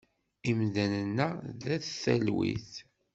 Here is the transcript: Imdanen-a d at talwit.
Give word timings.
Imdanen-a 0.51 1.29
d 1.63 1.65
at 1.75 1.83
talwit. 2.01 2.71